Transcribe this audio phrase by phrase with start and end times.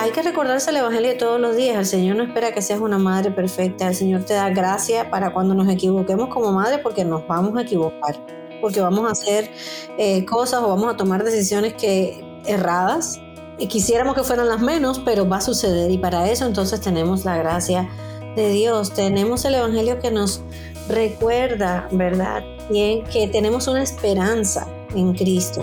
[0.00, 1.76] Hay que recordarse el Evangelio todos los días.
[1.76, 3.86] El Señor no espera que seas una madre perfecta.
[3.86, 7.62] El Señor te da gracia para cuando nos equivoquemos como madre porque nos vamos a
[7.62, 8.16] equivocar.
[8.60, 9.50] Porque vamos a hacer
[9.98, 13.20] eh, cosas o vamos a tomar decisiones que erradas.
[13.58, 15.90] Y quisiéramos que fueran las menos, pero va a suceder.
[15.90, 17.88] Y para eso entonces tenemos la gracia
[18.36, 18.92] de Dios.
[18.92, 20.42] Tenemos el Evangelio que nos
[20.88, 22.42] recuerda, ¿verdad?
[22.70, 25.62] Bien, que tenemos una esperanza en Cristo.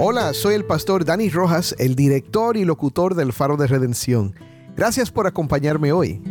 [0.00, 4.32] Hola, soy el pastor Dani Rojas, el director y locutor del Faro de Redención.
[4.76, 6.22] Gracias por acompañarme hoy.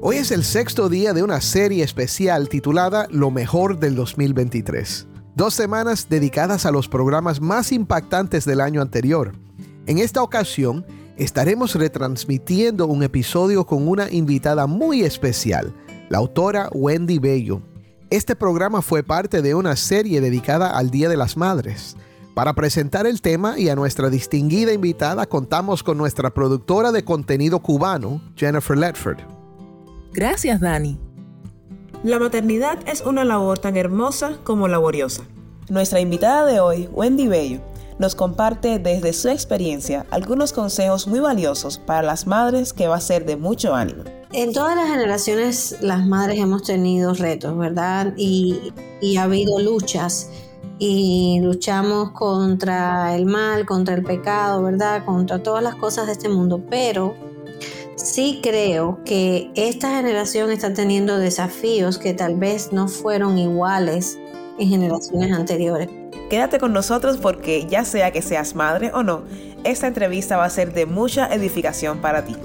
[0.00, 5.08] Hoy es el sexto día de una serie especial titulada Lo mejor del 2023.
[5.34, 9.32] Dos semanas dedicadas a los programas más impactantes del año anterior.
[9.86, 15.74] En esta ocasión estaremos retransmitiendo un episodio con una invitada muy especial,
[16.10, 17.60] la autora Wendy Bello.
[18.10, 21.96] Este programa fue parte de una serie dedicada al Día de las Madres.
[22.34, 27.60] Para presentar el tema y a nuestra distinguida invitada contamos con nuestra productora de contenido
[27.60, 29.18] cubano, Jennifer Ledford.
[30.12, 30.98] Gracias, Dani.
[32.02, 35.22] La maternidad es una labor tan hermosa como laboriosa.
[35.68, 37.60] Nuestra invitada de hoy, Wendy Bello,
[38.00, 43.00] nos comparte desde su experiencia algunos consejos muy valiosos para las madres que va a
[43.00, 44.02] ser de mucho ánimo.
[44.32, 48.14] En todas las generaciones las madres hemos tenido retos, ¿verdad?
[48.16, 48.72] Y,
[49.18, 50.30] ha habido luchas
[50.78, 55.04] y luchamos contra el mal, contra el pecado, ¿verdad?
[55.04, 57.16] Contra todas las cosas de este mundo, pero
[57.96, 64.16] sí creo que esta generación está teniendo desafíos que tal vez no fueron iguales
[64.60, 65.88] en generaciones anteriores.
[66.28, 69.24] Quédate con nosotros porque ya sea que seas madre o no,
[69.64, 72.36] esta entrevista va a ser de mucha edificación para ti.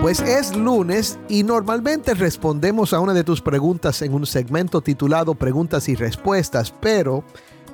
[0.00, 5.34] Pues es lunes y normalmente respondemos a una de tus preguntas en un segmento titulado
[5.34, 7.22] Preguntas y Respuestas, pero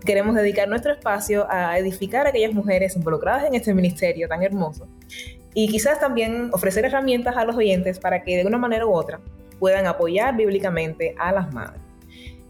[0.03, 4.87] Queremos dedicar nuestro espacio a edificar a aquellas mujeres involucradas en este ministerio tan hermoso
[5.53, 9.21] y quizás también ofrecer herramientas a los oyentes para que de una manera u otra
[9.59, 11.81] puedan apoyar bíblicamente a las madres.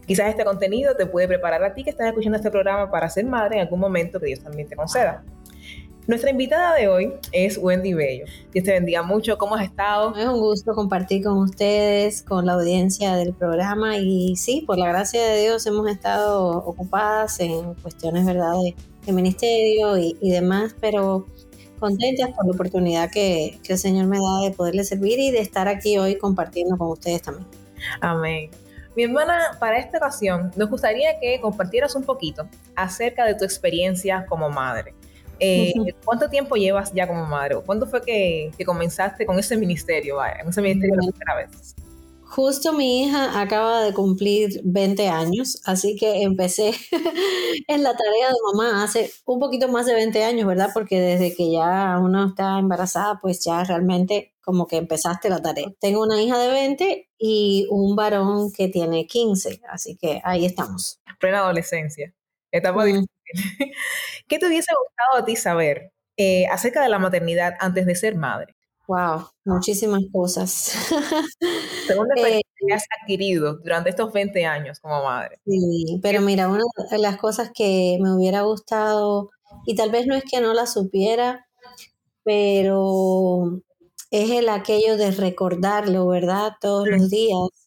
[0.06, 3.26] Quizás este contenido te puede preparar a ti que estás escuchando este programa para ser
[3.26, 5.22] madre en algún momento que Dios también te conceda.
[6.08, 8.24] Nuestra invitada de hoy es Wendy Bello.
[8.52, 9.38] Dios te bendiga mucho.
[9.38, 10.16] ¿Cómo has estado?
[10.16, 13.98] Es un gusto compartir con ustedes, con la audiencia del programa.
[13.98, 18.52] Y sí, por la gracia de Dios hemos estado ocupadas en cuestiones ¿verdad?
[19.06, 21.26] De, ministerio y, y, demás, pero
[21.78, 25.38] contentas por la oportunidad que, que el Señor me da de poderle servir y de
[25.38, 27.46] estar aquí hoy compartiendo con ustedes también.
[28.00, 28.50] Amén.
[28.96, 34.26] Mi hermana, para esta ocasión, nos gustaría que compartieras un poquito acerca de tu experiencia
[34.28, 34.94] como madre.
[35.44, 35.72] Eh,
[36.04, 37.56] ¿Cuánto tiempo llevas ya como madre?
[37.66, 41.74] ¿Cuándo fue que, que comenzaste con ese ministerio, vaya, ese ministerio la primera vez?
[42.32, 46.72] justo mi hija acaba de cumplir 20 años, así que empecé
[47.68, 50.70] en la tarea de mamá hace un poquito más de 20 años, ¿verdad?
[50.72, 55.72] Porque desde que ya uno está embarazada, pues ya realmente como que empezaste la tarea.
[55.78, 61.00] Tengo una hija de 20 y un varón que tiene 15, así que ahí estamos.
[61.20, 62.14] Plena adolescencia.
[62.52, 62.86] Etapa Mm.
[62.86, 63.08] difícil.
[64.28, 68.16] ¿Qué te hubiese gustado a ti saber eh, acerca de la maternidad antes de ser
[68.16, 68.54] madre?
[68.88, 70.72] Wow, muchísimas cosas.
[71.86, 75.38] Según la Eh, que has adquirido durante estos 20 años como madre.
[75.46, 79.30] Sí, pero mira, una de las cosas que me hubiera gustado,
[79.66, 81.46] y tal vez no es que no la supiera,
[82.24, 83.60] pero
[84.10, 86.52] es el aquello de recordarlo, ¿verdad?
[86.60, 87.61] Todos los días.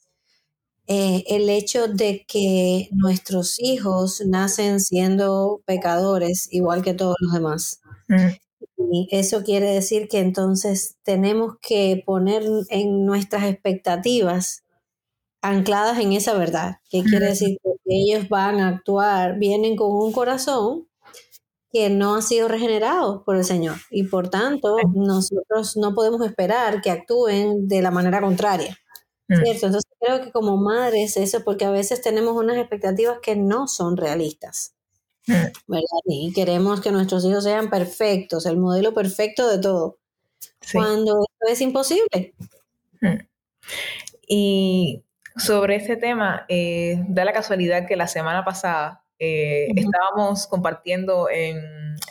[0.88, 7.82] Eh, el hecho de que nuestros hijos nacen siendo pecadores, igual que todos los demás.
[8.78, 14.64] Y eso quiere decir que entonces tenemos que poner en nuestras expectativas
[15.42, 20.12] ancladas en esa verdad, que quiere decir que ellos van a actuar, vienen con un
[20.12, 20.88] corazón
[21.72, 26.82] que no ha sido regenerado por el Señor y por tanto nosotros no podemos esperar
[26.82, 28.78] que actúen de la manera contraria.
[29.28, 29.66] ¿Cierto?
[29.68, 33.98] Entonces creo que como madres eso, porque a veces tenemos unas expectativas que no son
[33.98, 34.74] realistas.
[35.28, 35.84] ¿verdad?
[36.06, 39.98] Y queremos que nuestros hijos sean perfectos, el modelo perfecto de todo,
[40.62, 40.78] Sí.
[40.78, 42.34] cuando esto es imposible.
[44.28, 45.04] Y
[45.38, 51.58] sobre este tema, eh, da la casualidad que la semana pasada eh, estábamos compartiendo en,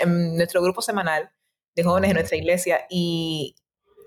[0.01, 1.31] en nuestro grupo semanal
[1.75, 3.57] de jóvenes de nuestra iglesia y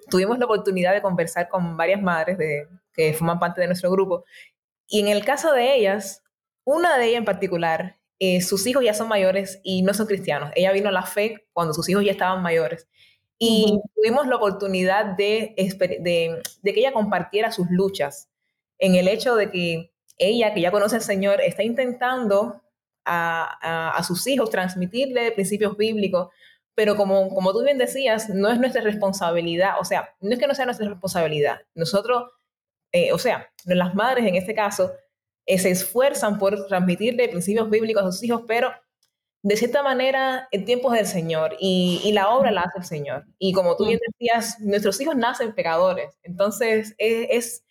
[0.10, 4.26] tuvimos la oportunidad de conversar con varias madres de, que forman parte de nuestro grupo.
[4.88, 6.24] Y en el caso de ellas,
[6.66, 10.52] una de ellas en particular, eh, sus hijos ya son mayores y no son cristianos.
[10.56, 12.88] Ella vino a la fe cuando sus hijos ya estaban mayores.
[13.40, 15.54] Y tuvimos la oportunidad de,
[16.02, 16.42] de
[16.74, 18.30] que ella compartiera sus luchas
[18.80, 22.64] en el hecho de que ella, que ya conoce al Señor, está intentando
[23.06, 26.30] a, a- a sus hijos transmitirle principios bíblicos,
[26.76, 30.48] pero como, como tú bien decías, no es nuestra responsabilidad, o sea, no es que
[30.48, 31.60] no sea nuestra responsabilidad.
[31.76, 32.32] Nosotros,
[32.92, 34.92] eh, o sea, las madres en este caso,
[35.46, 38.72] eh, se esfuerzan por transmitirle principios bíblicos a sus hijos, pero
[39.44, 42.86] de cierta manera el tiempo es del Señor y, y la obra la hace el
[42.86, 43.26] Señor.
[43.40, 46.18] Y como tú bien decías, nuestros hijos nacen pecadores.
[46.24, 47.66] Entonces es, es,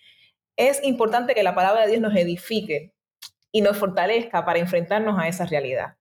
[0.56, 2.94] es importante que la palabra de Dios nos edifique
[3.52, 5.96] y nos fortalezca para enfrentarnos a esa realidad.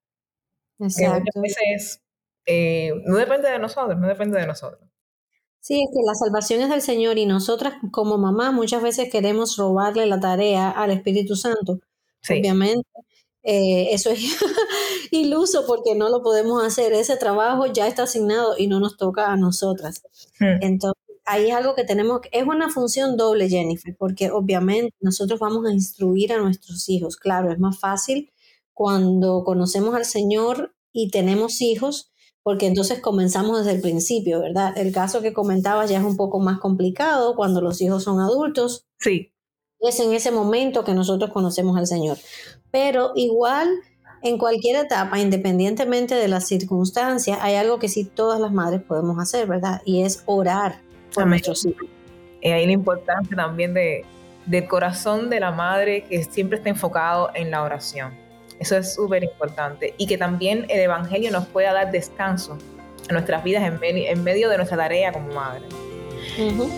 [0.78, 1.42] Que muchas Exacto.
[1.42, 2.04] veces
[2.46, 4.85] eh, no depende de nosotros, no depende de nosotros.
[5.66, 9.58] Sí, es que la salvación es del Señor y nosotras como mamás muchas veces queremos
[9.58, 11.80] robarle la tarea al Espíritu Santo.
[12.22, 12.34] Sí.
[12.34, 12.88] Obviamente,
[13.42, 14.20] eh, eso es
[15.12, 16.94] iluso porque no lo podemos hacer.
[16.94, 20.04] Ese trabajo ya está asignado y no nos toca a nosotras.
[20.40, 20.62] Hmm.
[20.62, 25.66] Entonces, ahí es algo que tenemos, es una función doble, Jennifer, porque obviamente nosotros vamos
[25.66, 27.18] a instruir a nuestros hijos.
[27.18, 28.32] Claro, es más fácil
[28.72, 32.12] cuando conocemos al Señor y tenemos hijos,
[32.46, 34.78] porque entonces comenzamos desde el principio, ¿verdad?
[34.78, 38.86] El caso que comentabas ya es un poco más complicado cuando los hijos son adultos.
[39.00, 39.34] Sí,
[39.80, 42.18] Es en ese momento que nosotros conocemos al Señor.
[42.70, 43.68] Pero igual,
[44.22, 49.18] en cualquier etapa, independientemente de las circunstancias, hay algo que sí todas las madres podemos
[49.18, 49.82] hacer, ¿verdad?
[49.84, 50.82] Y es orar
[51.16, 51.32] por Amén.
[51.32, 51.88] nuestros hijos.
[52.44, 54.06] Y ahí la importancia también de,
[54.46, 58.14] del corazón de la madre que siempre está enfocado en la oración.
[58.60, 59.94] Eso es súper importante.
[59.98, 62.58] Y que también el Evangelio nos pueda dar descanso
[63.10, 65.66] a nuestras vidas en, meni- en medio de nuestra tarea como madre.
[66.40, 66.70] Ujú.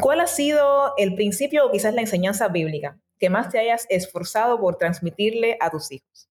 [0.00, 4.60] ¿Cuál ha sido el principio o quizás la enseñanza bíblica que más te hayas esforzado
[4.60, 6.28] por transmitirle a tus hijos?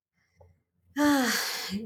[0.99, 1.27] Ah,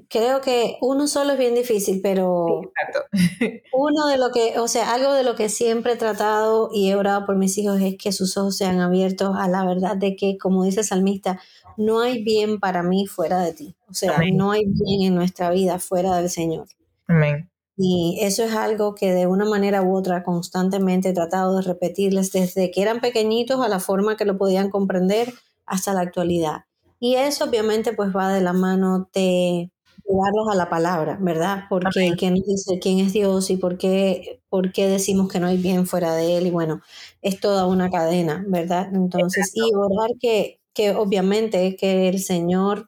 [0.10, 3.00] creo que uno solo es bien difícil, pero Exacto.
[3.74, 6.96] uno de lo que, o sea, algo de lo que siempre he tratado y he
[6.96, 10.38] orado por mis hijos es que sus ojos sean abiertos a la verdad de que,
[10.38, 11.42] como dice el salmista,
[11.76, 13.76] no hay bien para mí fuera de ti.
[13.90, 14.38] O sea, Amén.
[14.38, 16.68] no hay bien en nuestra vida fuera del Señor.
[17.08, 17.52] Amén.
[17.76, 22.32] Y eso es algo que de una manera u otra constantemente he tratado de repetirles
[22.32, 25.34] desde que eran pequeñitos a la forma que lo podían comprender
[25.66, 26.66] hasta la actualidad.
[27.02, 29.72] Y eso obviamente pues va de la mano de
[30.08, 31.64] llevarlos a la palabra, ¿verdad?
[31.68, 35.48] Porque qué nos dice quién es Dios y por qué, por qué decimos que no
[35.48, 36.46] hay bien fuera de Él.
[36.46, 36.82] Y bueno,
[37.24, 38.90] es toda una cadena, ¿verdad?
[38.94, 42.88] Entonces, y orar que, que obviamente que el Señor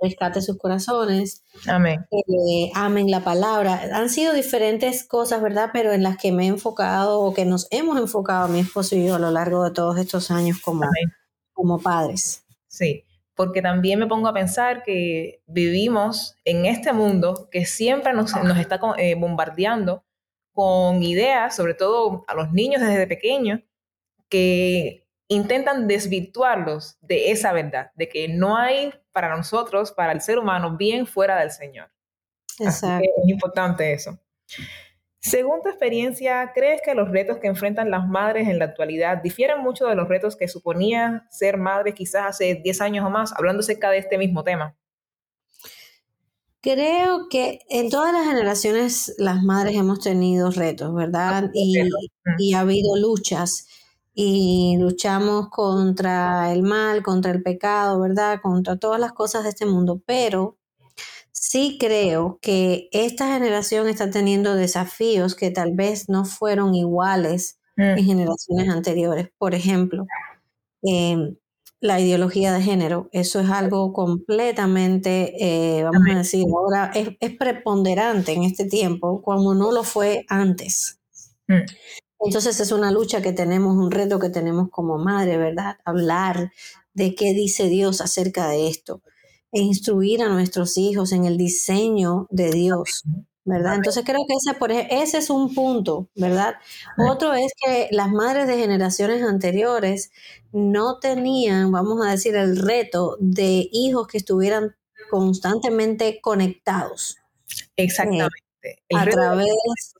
[0.00, 2.06] rescate sus corazones, Amén.
[2.10, 3.90] que amen la palabra.
[3.92, 5.70] Han sido diferentes cosas, ¿verdad?
[5.72, 9.04] Pero en las que me he enfocado o que nos hemos enfocado mi esposo y
[9.04, 11.12] yo a lo largo de todos estos años como, Amén.
[11.52, 12.44] como padres.
[12.70, 18.32] Sí, porque también me pongo a pensar que vivimos en este mundo que siempre nos,
[18.44, 20.04] nos está eh, bombardeando
[20.52, 23.60] con ideas, sobre todo a los niños desde pequeños,
[24.28, 30.38] que intentan desvirtuarlos de esa verdad, de que no hay para nosotros, para el ser
[30.38, 31.90] humano, bien fuera del Señor.
[32.60, 33.08] Exacto.
[33.22, 34.16] es importante eso.
[35.20, 39.60] Según tu experiencia, ¿crees que los retos que enfrentan las madres en la actualidad difieren
[39.60, 43.60] mucho de los retos que suponía ser madre quizás hace 10 años o más, hablando
[43.60, 44.74] acerca de este mismo tema?
[46.62, 51.50] Creo que en todas las generaciones las madres hemos tenido retos, ¿verdad?
[51.52, 51.78] Y,
[52.38, 53.66] y, ha habido luchas
[54.14, 58.40] y luchamos contra el mal, contra el pecado, ¿verdad?
[58.42, 60.59] Contra todas las cosas de este mundo, pero
[61.32, 67.94] sí creo que esta generación está teniendo desafíos que tal vez no fueron iguales en
[67.94, 68.04] mm.
[68.04, 69.28] generaciones anteriores.
[69.38, 70.06] Por ejemplo,
[70.82, 71.36] em,
[71.80, 78.32] la ideología de género, eso es algo completamente, eh, vamos a decir, ahora es, preponderante
[78.32, 81.00] en este tiempo, como no lo fue antes.
[81.48, 81.62] Mm.
[82.22, 85.78] Entonces es una lucha que tenemos, un reto que tenemos como madre, ¿verdad?
[85.84, 86.52] Hablar
[86.92, 89.00] de qué dice Dios acerca de esto
[89.52, 93.04] e instruir a nuestros hijos en el diseño de Dios,
[93.44, 93.74] ¿verdad?
[93.76, 96.54] Entonces creo que ese, por, ese es un punto, ¿verdad?
[96.98, 100.10] Otro es que las madres de generaciones anteriores
[100.52, 104.76] no tenían, vamos a decir, el reto de hijos que estuvieran
[105.10, 107.16] constantemente conectados.
[107.76, 108.28] Exactamente.
[108.94, 109.48] a través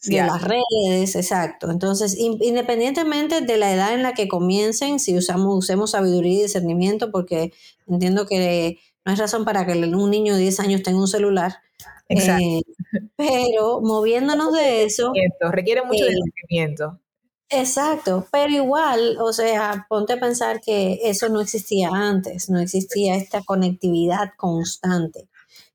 [0.05, 1.71] de las redes, exacto.
[1.71, 7.11] Entonces, independientemente de la edad en la que comiencen, si usamos, usemos sabiduría y discernimiento,
[7.11, 7.53] porque
[7.89, 11.57] entiendo que no hay razón para que un niño de 10 años tenga un celular.
[12.09, 12.45] Exacto.
[12.45, 12.63] Eh,
[13.17, 15.13] pero moviéndonos de eso.
[15.53, 16.75] Requiere mucho eh,
[17.53, 23.17] Exacto, pero igual, o sea, ponte a pensar que eso no existía antes, no existía
[23.17, 25.29] esta conectividad constante.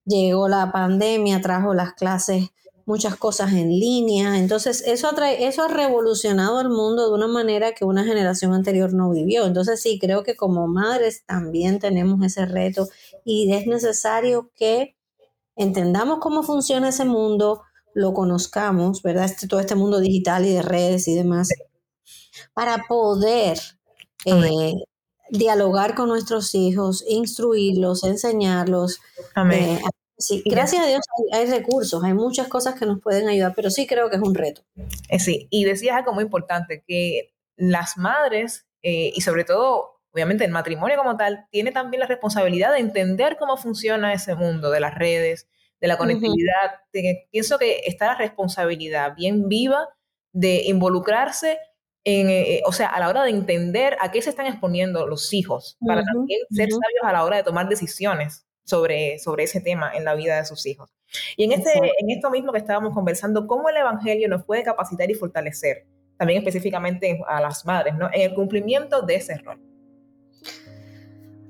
[0.05, 2.51] Llegó la pandemia, trajo las clases
[2.85, 4.37] muchas cosas en línea.
[4.37, 9.09] Entonces, eso, eso ha revolucionado el mundo de una manera que una generación anterior no
[9.09, 9.45] vivió.
[9.45, 12.87] Entonces, sí, creo que como madres también tenemos ese reto
[13.25, 14.95] y es necesario que
[15.57, 17.63] entendamos cómo funciona ese mundo,
[17.93, 19.25] lo conozcamos, ¿verdad?
[19.25, 21.49] Este, todo este mundo digital y de redes y demás,
[22.53, 23.59] para poder
[24.23, 24.73] eh,
[25.29, 28.99] dialogar con nuestros hijos, instruirlos, enseñarlos,
[29.51, 29.79] eh,
[30.17, 31.01] Sí, gracias a Dios
[31.33, 34.33] hay, recursos, hay muchas cosas que nos pueden ayudar, pero sí creo que es un
[34.33, 34.61] reto.
[35.09, 40.45] Eh, sí, y decías algo muy importante, que las madres, eh, y sobre todo, obviamente
[40.45, 44.79] el matrimonio como tal, tiene también la responsabilidad de entender cómo funciona ese mundo de
[44.79, 45.49] las redes,
[45.81, 46.79] de la conectividad.
[47.31, 49.89] pienso que está la responsabilidad bien viva
[50.31, 51.59] de involucrarse
[52.05, 55.33] en, eh, o sea, a la hora de entender a qué se están exponiendo los
[55.33, 59.91] hijos, para también ser sabios a la hora de tomar decisiones sobre, sobre ese tema
[59.93, 60.93] en la vida de sus hijos.
[61.35, 65.11] Y en, este, en esto mismo que estábamos conversando, cómo el Evangelio nos puede capacitar
[65.11, 68.09] y fortalecer, también específicamente a las madres, ¿no?
[68.13, 69.74] en el cumplimiento de ese rol.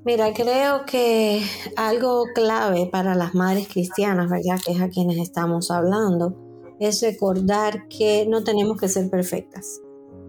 [0.06, 1.42] Mira, creo que
[1.76, 4.58] algo clave para las madres cristianas, ¿verdad?
[4.64, 6.34] Que es a quienes estamos hablando,
[6.80, 9.82] es recordar que no tenemos que ser perfectas,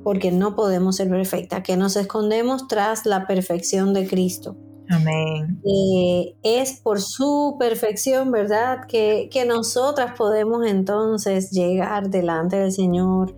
[0.03, 4.57] porque no podemos ser perfectas, que nos escondemos tras la perfección de Cristo
[4.89, 5.61] Amén.
[5.65, 8.85] Eh, es por su perfección, ¿verdad?
[8.87, 13.35] Que, nosotras podemos entonces llegar delante del Señor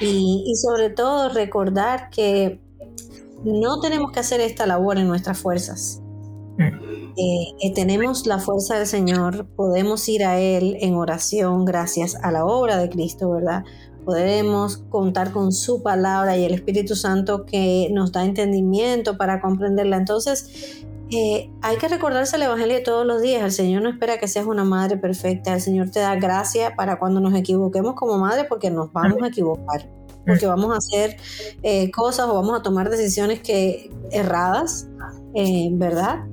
[0.00, 2.60] y, sobre todo recordar que
[3.44, 6.02] no tenemos que hacer esta labor en nuestras fuerzas.
[6.58, 6.86] Mm.
[7.18, 12.30] Eh, eh, tenemos la fuerza del Señor, podemos ir a Él en oración gracias a
[12.30, 13.64] la obra de Cristo, ¿verdad?
[14.04, 19.96] Podemos contar con su palabra y el Espíritu Santo que nos da entendimiento para comprenderla.
[19.96, 23.42] Entonces, eh, hay que recordarse el Evangelio todos los días.
[23.42, 25.54] El Señor no espera que seas una madre perfecta.
[25.54, 29.28] El Señor te da gracia para cuando nos equivoquemos como madre, porque nos vamos a
[29.28, 29.88] equivocar.
[30.26, 31.16] Porque vamos a hacer
[31.62, 34.88] eh, cosas o vamos a tomar decisiones que erradas,
[35.34, 36.24] eh, ¿verdad?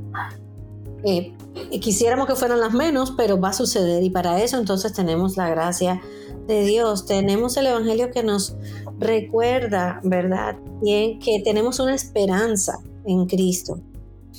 [1.81, 4.01] quisiéramos que fueran las menos, pero va a suceder.
[4.03, 6.01] Y para eso entonces tenemos la gracia
[6.47, 7.05] de Dios.
[7.05, 8.55] Tenemos el Evangelio que nos
[8.99, 10.55] recuerda, ¿verdad?
[10.81, 13.81] Bien, que tenemos una esperanza en Cristo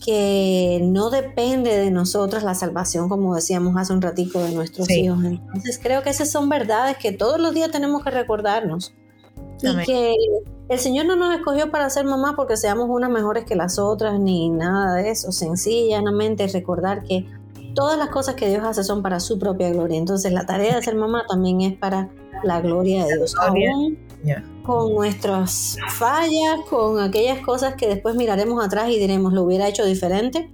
[0.05, 5.19] que no depende de nosotros la salvación, como decíamos hace un ratico, de nuestros hijos.
[5.25, 8.93] Entonces creo que esas son verdades que todos los días tenemos que recordarnos.
[9.65, 10.15] Y que
[10.69, 14.19] el Señor no nos escogió para ser mamá porque seamos unas mejores que las otras,
[14.19, 15.33] ni nada de eso.
[15.33, 17.27] Sencillamente recordar que
[17.75, 19.99] todas las cosas que Dios hace son para su propia gloria.
[19.99, 22.09] Entonces la tarea de ser mamá también es para
[22.43, 23.35] la gloria de Dios
[24.63, 29.85] con nuestras fallas, con aquellas cosas que después miraremos atrás y diremos, lo hubiera hecho
[29.85, 30.51] diferente.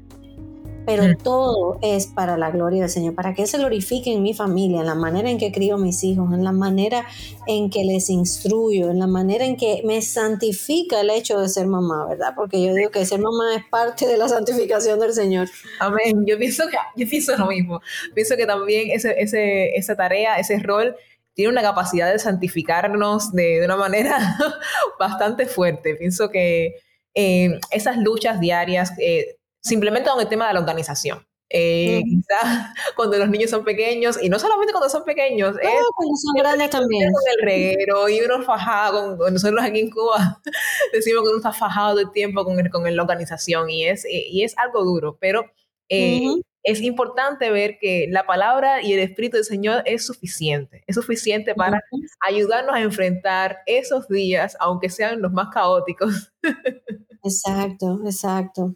[0.90, 1.18] Pero Mm.
[1.22, 4.86] todo es para la gloria del Señor, para que se glorifique en mi familia, en
[4.86, 7.06] la manera en que crío a mis hijos, en la manera
[7.46, 11.68] en que les instruyo, en la manera en que me santifica el hecho de ser
[11.68, 12.32] mamá, ¿verdad?
[12.34, 15.48] Porque yo digo que ser mamá es parte de la santificación del Señor.
[15.78, 16.24] Amén.
[16.26, 17.80] Yo pienso que yo pienso lo mismo.
[18.12, 20.96] Pienso que también ese, ese, esa tarea, ese rol,
[21.34, 24.18] tiene una capacidad de santificarnos de, de una manera
[24.98, 25.94] bastante fuerte.
[25.94, 26.74] Pienso que
[27.14, 31.26] eh, esas luchas diarias, eh, simplemente con el tema de la organización.
[31.52, 32.20] Eh, Ujú.
[32.22, 36.34] Quizás cuando los niños son pequeños, y no solamente cuando son pequeños, es cuando son
[36.36, 37.10] grandes también.
[37.12, 40.40] con el reguero y uno fajado, con, nosotros aquí en Cuba
[40.92, 44.06] decimos que uno está fajado todo el tiempo con, el- con la organización y es,
[44.08, 45.44] y es algo duro, pero
[45.88, 46.20] eh,
[46.62, 51.54] es importante ver que la palabra y el Espíritu del Señor es suficiente, es suficiente
[51.56, 51.80] para
[52.28, 56.32] ayudarnos a enfrentar esos días, aunque sean los más caóticos.
[57.24, 58.74] Exacto, exacto.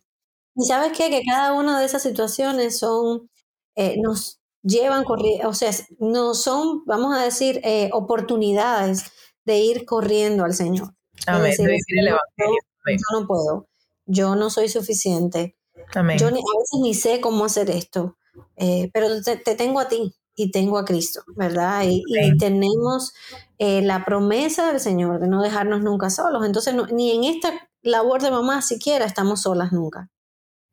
[0.57, 1.11] Y sabes qué?
[1.11, 3.31] Que cada una de esas situaciones son,
[3.77, 9.05] eh, nos llevan corriendo, o sea, no son, vamos a decir, eh, oportunidades
[9.45, 10.95] de ir corriendo al Señor.
[11.27, 11.51] Amén.
[11.51, 12.61] decir, el Evangelio.
[12.87, 12.99] Amén.
[12.99, 13.69] yo no puedo,
[14.07, 15.57] yo no soy suficiente,
[15.95, 16.19] Amén.
[16.19, 18.17] yo ni, a veces ni sé cómo hacer esto,
[18.57, 21.85] eh, pero te, te tengo a ti y tengo a Cristo, ¿verdad?
[21.87, 23.13] Y, y tenemos
[23.59, 26.45] eh, la promesa del Señor de no dejarnos nunca solos.
[26.45, 30.11] Entonces, no- ni en esta labor de mamá siquiera estamos solas nunca.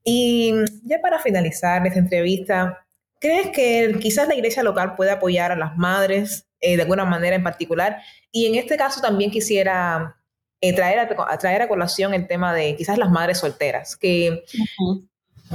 [0.03, 0.53] Y
[0.84, 2.86] ya para finalizar esta entrevista,
[3.20, 7.36] ¿crees que quizás la iglesia local puede apoyar a las madres eh, de alguna manera
[7.36, 8.01] en particular?
[8.31, 10.17] Y en este caso también quisiera
[10.62, 14.43] eh, traer, a, traer a colación el tema de quizás las madres solteras, que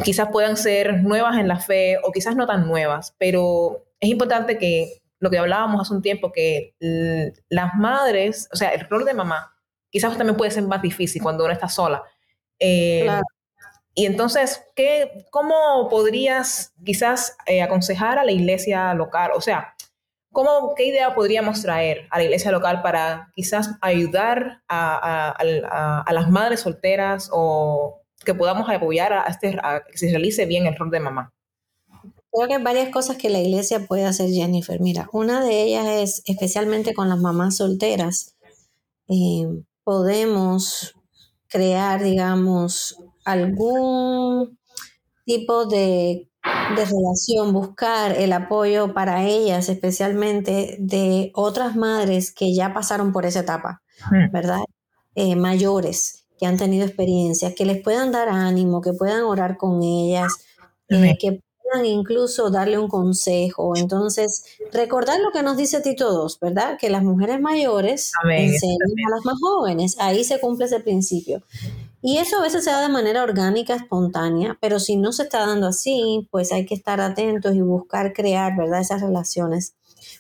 [0.04, 4.58] quizás puedan ser nuevas en la fe o quizás no tan nuevas, pero es importante
[4.58, 6.74] que lo que hablábamos hace un tiempo, que
[7.48, 9.52] las madres, o sea, el rol de mamá,
[9.90, 12.02] quizás también puede ser más difícil cuando uno está sola.
[12.58, 13.24] Eh, Claro.
[13.96, 19.30] Y entonces, ¿qué, ¿cómo podrías quizás eh, aconsejar a la iglesia local?
[19.34, 19.74] O sea,
[20.32, 26.30] ¿cómo, ¿qué idea podríamos traer a la iglesia local para quizás ayudar a, a- las
[26.30, 29.58] madres solteras o que podamos apoyar a, este,
[29.90, 31.32] que se realice bien el rol de mamá?
[32.30, 34.78] Creo que hay varias cosas que la iglesia puede hacer, Jennifer.
[34.78, 38.36] Mira, una de ellas es, especialmente con las mamás solteras,
[39.08, 39.46] eh,
[39.84, 40.94] podemos
[41.48, 44.58] crear, digamos, algún
[45.24, 46.30] tipo de,
[46.76, 53.26] de relación, buscar el apoyo para ellas, especialmente de otras madres que ya pasaron por
[53.26, 54.30] esa etapa, Mm.
[54.30, 54.60] ¿verdad?
[55.14, 59.82] Eh, mayores que han tenido experiencias, que les puedan dar ánimo, que puedan orar con
[59.82, 60.34] ellas,
[60.90, 63.74] eh, que puedan incluso darle un consejo.
[63.74, 66.76] Entonces, recordar lo que nos dice Tito 2, ¿verdad?
[66.78, 68.76] Que las mujeres mayores Amén, enseñan
[69.08, 69.96] a las más jóvenes.
[69.98, 71.42] Ahí se cumple ese principio.
[72.08, 75.44] Y eso a veces se da de manera orgánica, espontánea, pero si no se está
[75.44, 78.80] dando así, pues hay que estar atentos y buscar crear, ¿verdad?
[78.80, 79.74] Esas relaciones.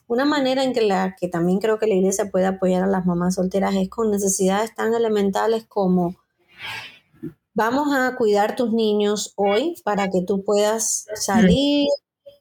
[0.08, 3.06] Una manera en que, la, que también creo que la iglesia puede apoyar a las
[3.06, 6.16] mamás solteras es con necesidades tan elementales como
[7.54, 11.86] vamos a cuidar tus niños hoy para que tú puedas salir,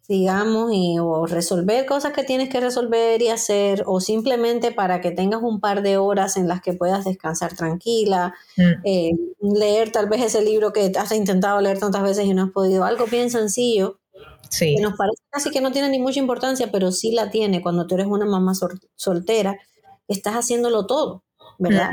[0.07, 5.11] digamos, y, o resolver cosas que tienes que resolver y hacer, o simplemente para que
[5.11, 8.71] tengas un par de horas en las que puedas descansar tranquila, Mm.
[8.83, 12.51] eh, leer tal vez ese libro que has intentado leer tantas veces y no has
[12.51, 13.99] podido, algo bien sencillo,
[14.49, 17.61] Sí, que nos parece casi que no tiene ni mucha importancia, pero sí la tiene
[17.61, 19.57] cuando tú eres una mamá sol- soltera,
[20.07, 21.23] estás haciéndolo todo,
[21.57, 21.89] ¿verdad?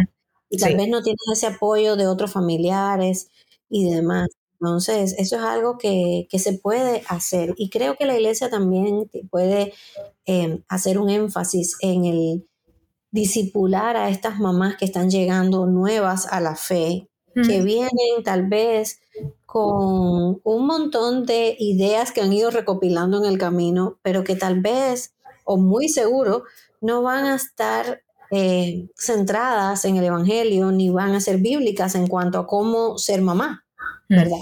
[0.50, 0.76] Y tal Sí.
[0.76, 3.28] vez no tienes ese apoyo de otros familiares
[3.70, 4.28] y demás.
[4.62, 7.52] Entonces, eso es algo que, que se puede hacer.
[7.56, 9.72] Y creo que la iglesia también puede
[10.24, 12.46] eh, hacer un énfasis en el
[13.10, 19.00] disipular a estas mamás que están llegando nuevas a la fe, que vienen tal vez
[19.46, 24.60] con un montón de ideas que han ido recopilando en el camino, pero que tal
[24.60, 26.44] vez, o muy seguro,
[26.80, 32.06] no van a estar eh, centradas en el Evangelio ni van a ser bíblicas en
[32.06, 33.61] cuanto a cómo ser mamá.
[34.08, 34.38] ¿Verdad?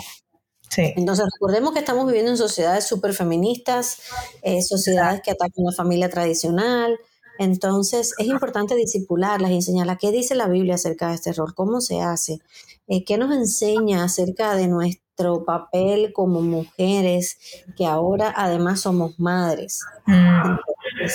[0.68, 4.02] Sí, Entonces recordemos que estamos viviendo en sociedades súper feministas,
[4.42, 6.96] eh, sociedades que atacan la familia tradicional.
[7.40, 11.80] Entonces es importante disipularlas y enseñarlas qué dice la Biblia acerca de este rol, cómo
[11.80, 12.40] se hace,
[12.86, 17.38] eh, qué nos enseña acerca de nuestro papel como mujeres,
[17.78, 19.80] que ahora además somos madres.
[20.06, 20.56] Mm.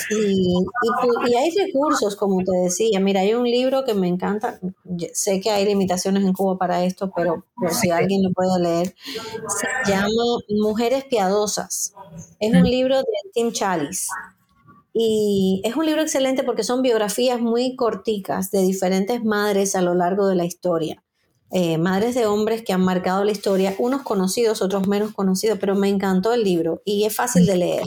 [0.09, 2.99] Y, y pu- y hay recursos, como te decía.
[2.99, 4.59] Mira, hay un libro que me encanta.
[4.83, 8.59] Yo sé que hay limitaciones en Cuba para esto, pero por si alguien lo puede
[8.61, 8.95] leer,
[9.47, 10.09] se llama
[10.49, 11.93] Mujeres Piadosas.
[12.39, 14.07] Es un libro de Tim Chalice.
[14.97, 19.93] Y es un libro excelente porque son biografías muy corticas de diferentes madres a lo
[19.93, 21.03] largo de la historia.
[21.51, 25.75] eh, madres de hombres que han marcado la historia, unos conocidos, otros menos conocidos, pero
[25.75, 27.83] me encantó el libro y es fácil de leer.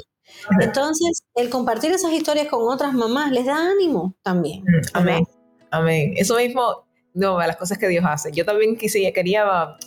[0.60, 4.62] Entonces, el compartir esas historias con otras mamás les da ánimo también.
[4.62, 5.26] Mm, amén,
[5.70, 6.14] amén.
[6.16, 8.30] Eso mismo, no, a las cosas que Dios hace.
[8.32, 9.44] Yo también quise, quería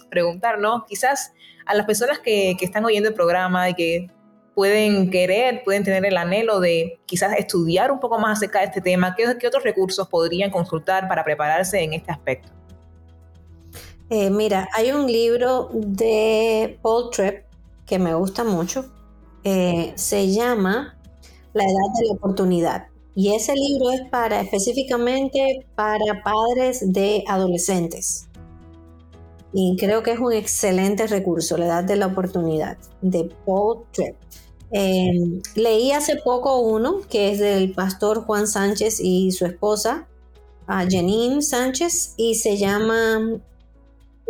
[0.09, 0.85] preguntar, ¿no?
[0.87, 1.31] Quizás
[1.65, 4.07] a las personas que, que están oyendo el programa y que
[4.55, 8.81] pueden querer, pueden tener el anhelo de quizás estudiar un poco más acerca de este
[8.81, 12.49] tema, ¿qué, otros recursos podrían consultar para prepararse en este aspecto?
[14.09, 17.45] Eh, mira, hay un libro de Paul Tripp
[17.85, 18.85] que me gusta mucho.
[19.43, 20.97] Eh, se llama
[21.53, 22.87] La edad de la oportunidad.
[23.15, 28.29] Y ese libro es para específicamente para padres de adolescentes.
[29.53, 34.15] Y creo que es un excelente recurso, la edad de la oportunidad, de Paul Tripp.
[34.71, 40.07] Em, leí hace poco uno que es del pastor Juan Sánchez y su esposa,
[40.67, 43.19] Janine Sánchez, y se llama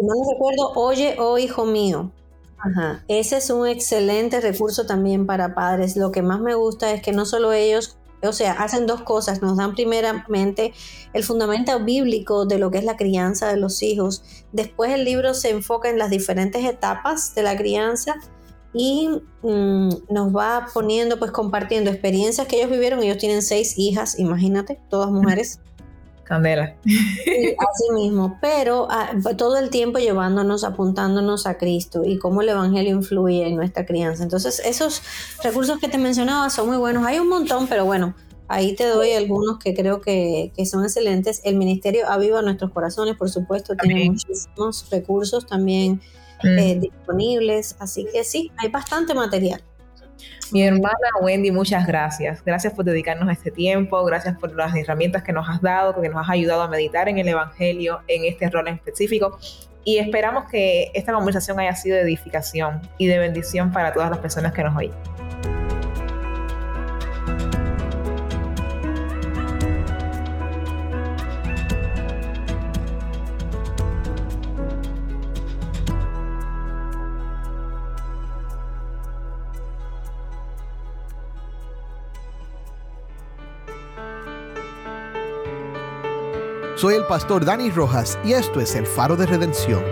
[0.01, 2.11] no recuerdo, Oye, oh hijo mío.
[2.57, 3.03] Ajá.
[3.07, 5.95] Ese es un excelente recurso también para padres.
[5.95, 9.41] Lo que más me gusta es que no solo ellos, o sea, hacen dos cosas.
[9.41, 10.73] Nos dan primeramente
[11.13, 14.23] el fundamento bíblico de lo que es la crianza de los hijos.
[14.51, 18.15] Después el libro se enfoca en las diferentes etapas de la crianza
[18.73, 19.09] y
[19.41, 23.01] mm, nos va poniendo, pues compartiendo experiencias que ellos vivieron.
[23.03, 25.59] Ellos tienen seis hijas, imagínate, todas mujeres.
[26.23, 26.75] Candela.
[26.85, 32.95] así mismo, pero ah, todo el tiempo llevándonos, apuntándonos a Cristo y cómo el Evangelio
[32.95, 34.23] influye en nuestra crianza.
[34.23, 35.01] Entonces, esos
[35.43, 37.05] recursos que te mencionaba son muy buenos.
[37.05, 38.15] Hay un montón, pero bueno,
[38.47, 41.41] ahí te doy algunos que creo que, son excelentes.
[41.43, 46.01] El Ministerio Aviva Nuestros Corazones, por supuesto, tiene muchísimos recursos también
[46.43, 46.59] mm.
[46.59, 49.63] eh, disponibles, así que sí, hay bastante material.
[50.51, 52.43] Mi hermana Wendy, muchas gracias.
[52.43, 56.21] Gracias por dedicarnos este tiempo, gracias por las herramientas que nos has dado, que nos
[56.21, 59.39] has ayudado a meditar en el Evangelio, en este rol en específico.
[59.83, 64.19] Y esperamos que esta conversación haya sido de edificación y de bendición para todas las
[64.19, 64.93] personas que nos oyen.
[86.81, 89.83] Soy el pastor Dani Rojas y esto es el faro de redención.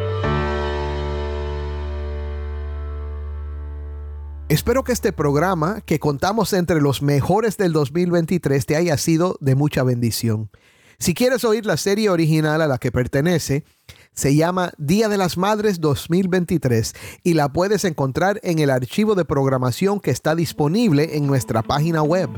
[4.47, 9.53] Espero que este programa, que contamos entre los mejores del 2023, te haya sido de
[9.53, 10.49] mucha bendición.
[10.97, 13.65] Si quieres oír la serie original a la que pertenece,
[14.11, 19.25] se llama Día de las Madres 2023 y la puedes encontrar en el archivo de
[19.25, 22.31] programación que está disponible en nuestra página web.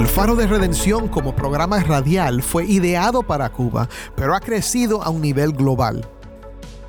[0.00, 3.86] El Faro de Redención como programa radial fue ideado para Cuba,
[4.16, 6.08] pero ha crecido a un nivel global.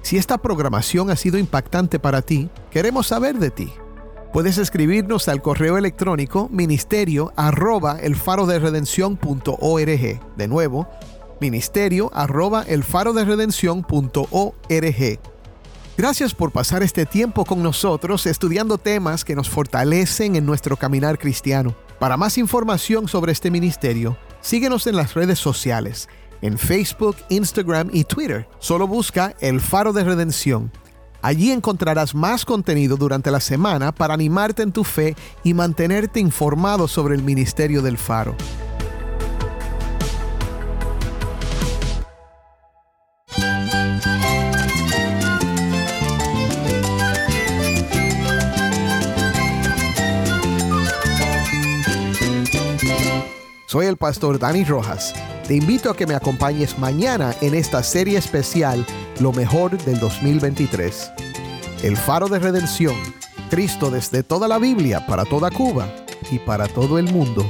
[0.01, 3.73] Si esta programación ha sido impactante para ti, queremos saber de ti.
[4.31, 8.59] Puedes escribirnos al correo electrónico ministerio arroba el faro de
[10.37, 10.87] De nuevo,
[11.41, 13.25] ministerio arroba el faro de
[15.97, 21.19] Gracias por pasar este tiempo con nosotros estudiando temas que nos fortalecen en nuestro caminar
[21.19, 21.75] cristiano.
[22.01, 26.09] Para más información sobre este ministerio, síguenos en las redes sociales,
[26.41, 28.49] en Facebook, Instagram y Twitter.
[28.57, 30.71] Solo busca El Faro de Redención.
[31.21, 36.87] Allí encontrarás más contenido durante la semana para animarte en tu fe y mantenerte informado
[36.87, 38.35] sobre el ministerio del Faro.
[53.71, 55.13] Soy el pastor Dani Rojas.
[55.47, 58.85] Te invito a que me acompañes mañana en esta serie especial
[59.21, 61.09] Lo mejor del 2023.
[61.81, 62.97] El faro de redención.
[63.49, 65.87] Cristo desde toda la Biblia para toda Cuba
[66.29, 67.49] y para todo el mundo.